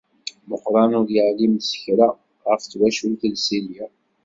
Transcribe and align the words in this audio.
Meqqran 0.49 0.91
ur 0.99 1.07
yeεlim 1.15 1.53
s 1.69 1.71
kra 1.81 2.09
ɣef 2.47 2.61
twacult 2.71 3.21
n 3.31 3.35
Silya. 3.45 3.87